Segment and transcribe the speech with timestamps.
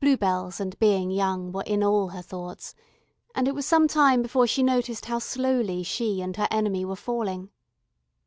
[0.00, 2.74] Bluebells and being young were in all her thoughts,
[3.34, 6.96] and it was some time before she noticed how slowly she and her enemy were
[6.96, 7.50] falling.